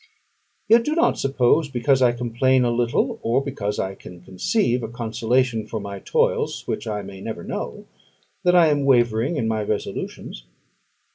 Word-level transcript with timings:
Yet 0.67 0.83
do 0.83 0.95
not 0.95 1.19
suppose, 1.19 1.69
because 1.69 2.01
I 2.01 2.11
complain 2.11 2.65
a 2.65 2.71
little, 2.71 3.19
or 3.21 3.39
because 3.43 3.77
I 3.77 3.93
can 3.93 4.19
conceive 4.21 4.81
a 4.81 4.87
consolation 4.87 5.67
for 5.67 5.79
my 5.79 5.99
toils 5.99 6.63
which 6.65 6.87
I 6.87 7.03
may 7.03 7.21
never 7.21 7.43
know, 7.43 7.85
that 8.43 8.55
I 8.55 8.69
am 8.69 8.85
wavering 8.85 9.35
in 9.37 9.47
my 9.47 9.61
resolutions. 9.61 10.45